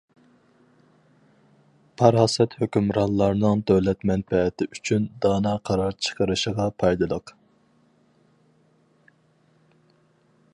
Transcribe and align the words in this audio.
پاراسەت 2.01 2.55
ھۆكۈمرانلارنىڭ 2.61 3.61
دۆلەت 3.71 4.01
مەنپەئەتى 4.11 4.69
ئۈچۈن 4.71 5.05
دانا 5.27 5.53
قارار 5.71 5.99
چىقىرىشىغا 6.07 6.67
پايدىلىق. 6.85 7.35